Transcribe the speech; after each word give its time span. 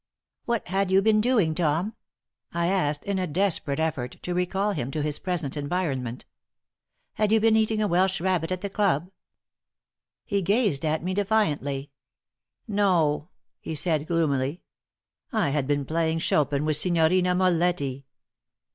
"What 0.45 0.67
had 0.69 0.89
you 0.89 0.99
been 1.03 1.21
doing, 1.21 1.53
Tom?" 1.53 1.93
I 2.53 2.65
asked, 2.65 3.03
in 3.03 3.19
a 3.19 3.27
desperate 3.27 3.79
effort 3.79 4.17
to 4.23 4.33
recall 4.33 4.71
him 4.71 4.89
to 4.89 5.03
his 5.03 5.19
present 5.19 5.55
environment. 5.55 6.25
"Had 7.13 7.31
you 7.31 7.39
been 7.39 7.55
eating 7.55 7.83
a 7.83 7.87
Welsh 7.87 8.19
rabbit 8.19 8.51
at 8.51 8.61
the 8.61 8.69
club?" 8.71 9.11
He 10.25 10.41
gazed 10.41 10.83
at 10.85 11.03
me, 11.03 11.13
defiantly. 11.13 11.91
"No," 12.67 13.29
he 13.59 13.75
said, 13.75 14.07
gloomily, 14.07 14.63
"I 15.31 15.51
had 15.51 15.67
been 15.67 15.85
playing 15.85 16.17
Chopin 16.17 16.65
with 16.65 16.77
Signorina 16.77 17.35
Moletti." 17.35 18.05